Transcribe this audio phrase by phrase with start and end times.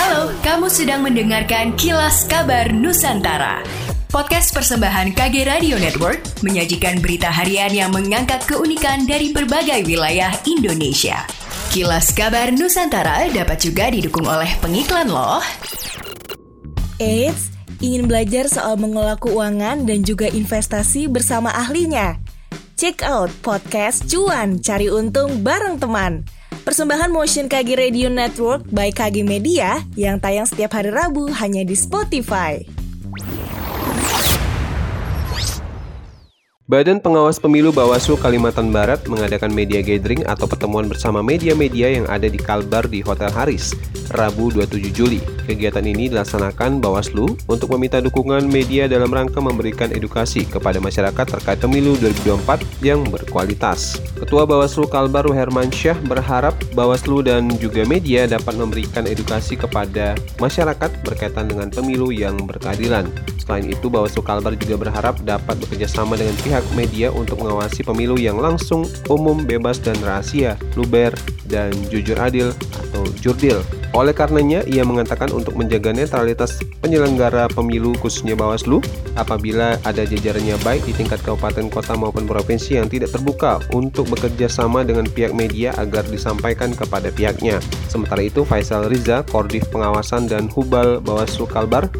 [0.00, 3.60] Halo, kamu sedang mendengarkan Kilas Kabar Nusantara.
[4.08, 11.28] Podcast persembahan KG Radio Network menyajikan berita harian yang mengangkat keunikan dari berbagai wilayah Indonesia.
[11.68, 15.44] Kilas Kabar Nusantara dapat juga didukung oleh pengiklan loh.
[16.96, 17.52] Eits,
[17.84, 22.16] ingin belajar soal mengelola keuangan dan juga investasi bersama ahlinya?
[22.80, 26.39] Check out podcast Cuan Cari Untung bareng teman.
[26.60, 31.72] Persembahan Motion KG Radio Network by KG Media yang tayang setiap hari Rabu hanya di
[31.72, 32.60] Spotify.
[36.70, 42.30] Badan Pengawas Pemilu Bawaslu Kalimantan Barat mengadakan media gathering atau pertemuan bersama media-media yang ada
[42.30, 43.74] di Kalbar di Hotel Haris,
[44.14, 45.18] Rabu 27 Juli.
[45.50, 51.58] Kegiatan ini dilaksanakan Bawaslu untuk meminta dukungan media dalam rangka memberikan edukasi kepada masyarakat terkait
[51.58, 53.98] pemilu 2024 yang berkualitas.
[54.22, 61.02] Ketua Bawaslu Kalbar Herman Syah berharap Bawaslu dan juga media dapat memberikan edukasi kepada masyarakat
[61.02, 63.10] berkaitan dengan pemilu yang berkeadilan.
[63.42, 68.38] Selain itu, Bawaslu Kalbar juga berharap dapat bekerjasama dengan pihak media untuk mengawasi pemilu yang
[68.38, 71.12] langsung, umum, bebas, dan rahasia, luber,
[71.50, 73.58] dan jujur adil atau jurdil.
[73.90, 78.78] Oleh karenanya, ia mengatakan untuk menjaga netralitas penyelenggara pemilu khususnya Bawaslu,
[79.18, 84.46] apabila ada jajarannya baik di tingkat kabupaten, kota maupun provinsi yang tidak terbuka untuk bekerja
[84.46, 87.58] sama dengan pihak media agar disampaikan kepada pihaknya.
[87.90, 91.90] Sementara itu, Faisal Riza, Kordif Pengawasan dan Hubal Bawaslu Kalbar,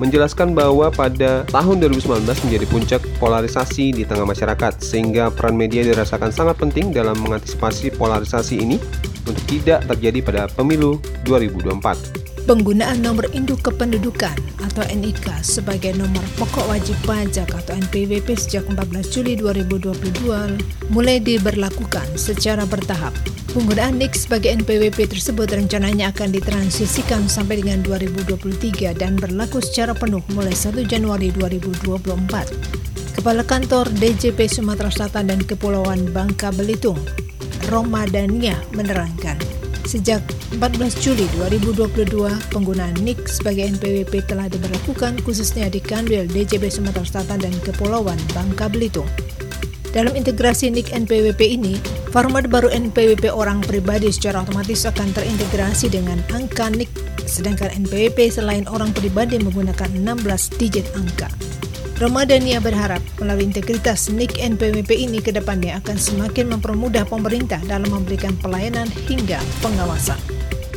[0.00, 6.32] menjelaskan bahwa pada tahun 2019 menjadi puncak polarisasi di tengah masyarakat, sehingga peran media dirasakan
[6.32, 8.76] sangat penting dalam mengantisipasi polarisasi ini
[9.24, 12.23] untuk tidak terjadi pada pemilu 2024.
[12.44, 19.00] Penggunaan nomor induk kependudukan atau NIK sebagai nomor pokok wajib pajak atau NPWP sejak 14
[19.08, 23.16] Juli 2022 mulai diberlakukan secara bertahap.
[23.56, 30.20] Penggunaan NIK sebagai NPWP tersebut rencananya akan ditransisikan sampai dengan 2023 dan berlaku secara penuh
[30.36, 32.04] mulai 1 Januari 2024.
[33.16, 37.00] Kepala Kantor DJP Sumatera Selatan dan Kepulauan Bangka Belitung,
[37.72, 39.40] Romadania menerangkan,
[39.84, 40.24] Sejak
[40.56, 42.08] 14 Juli 2022,
[42.48, 48.72] penggunaan NIK sebagai NPWP telah diberlakukan khususnya di Kanwil DJB Sumatera Selatan dan Kepulauan Bangka
[48.72, 49.06] Belitung.
[49.92, 51.76] Dalam integrasi NIK NPWP ini,
[52.10, 56.90] format baru NPWP orang pribadi secara otomatis akan terintegrasi dengan angka NIK,
[57.28, 61.28] sedangkan NPWP selain orang pribadi menggunakan 16 digit angka.
[61.94, 68.34] Ramadhania berharap melalui integritas NIK NPWP ini ke depannya akan semakin mempermudah pemerintah dalam memberikan
[68.42, 70.33] pelayanan hingga pengawasan.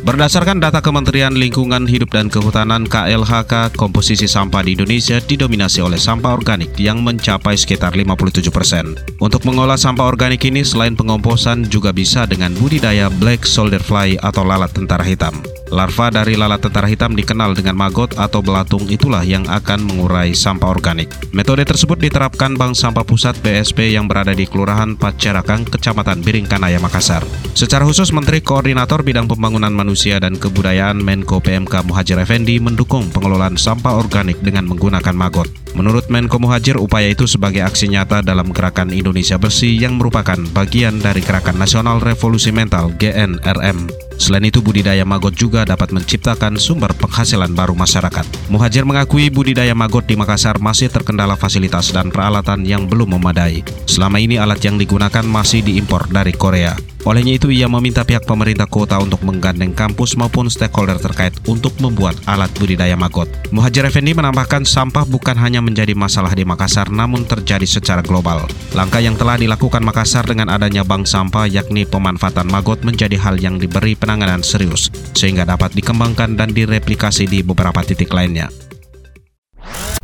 [0.07, 6.31] Berdasarkan data Kementerian Lingkungan Hidup dan Kehutanan KLHK, komposisi sampah di Indonesia didominasi oleh sampah
[6.31, 8.95] organik yang mencapai sekitar 57 persen.
[9.19, 14.47] Untuk mengolah sampah organik ini selain pengomposan juga bisa dengan budidaya black soldier fly atau
[14.47, 15.43] lalat tentara hitam.
[15.67, 20.71] Larva dari lalat tentara hitam dikenal dengan maggot atau belatung itulah yang akan mengurai sampah
[20.71, 21.11] organik.
[21.35, 27.27] Metode tersebut diterapkan Bank Sampah Pusat BSP yang berada di Kelurahan Pacarakang, Kecamatan Biringkanaya, Makassar.
[27.51, 33.57] Secara khusus, Menteri Koordinator Bidang Pembangunan Manusia dan Kebudayaan Menko PMK Muhajir Effendi mendukung pengelolaan
[33.57, 35.49] sampah organik dengan menggunakan maggot.
[35.73, 41.01] Menurut Menko Muhajir, upaya itu sebagai aksi nyata dalam gerakan Indonesia Bersih yang merupakan bagian
[41.01, 43.89] dari Gerakan Nasional Revolusi Mental GNRM.
[44.21, 48.53] Selain itu, budidaya maggot juga dapat menciptakan sumber penghasilan baru masyarakat.
[48.53, 53.65] Muhajir mengakui budidaya maggot di Makassar masih terkendala fasilitas dan peralatan yang belum memadai.
[53.89, 56.77] Selama ini alat yang digunakan masih diimpor dari Korea.
[57.05, 62.17] Olehnya itu ia meminta pihak pemerintah kota untuk menggandeng kampus maupun stakeholder terkait untuk membuat
[62.25, 63.29] alat budidaya maggot.
[63.53, 68.49] Muhajir Effendi menambahkan sampah bukan hanya menjadi masalah di Makassar namun terjadi secara global.
[68.73, 73.61] Langkah yang telah dilakukan Makassar dengan adanya bank sampah yakni pemanfaatan maggot menjadi hal yang
[73.61, 78.49] diberi penanganan serius sehingga dapat dikembangkan dan direplikasi di beberapa titik lainnya.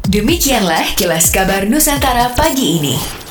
[0.03, 3.22] Demikianlah kilas kabar Nusantara pagi ini.